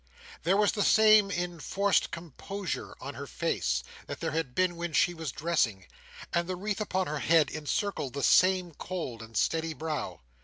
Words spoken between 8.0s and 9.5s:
the same cold and